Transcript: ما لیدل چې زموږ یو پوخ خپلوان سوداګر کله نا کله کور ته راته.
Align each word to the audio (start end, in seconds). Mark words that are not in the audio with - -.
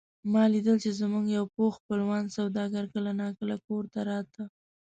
ما 0.33 0.43
لیدل 0.53 0.77
چې 0.83 0.89
زموږ 1.01 1.25
یو 1.37 1.45
پوخ 1.55 1.71
خپلوان 1.81 2.23
سوداګر 2.37 2.85
کله 2.93 3.11
نا 3.21 3.27
کله 3.39 3.55
کور 3.67 3.83
ته 3.93 3.99
راته. 4.09 4.43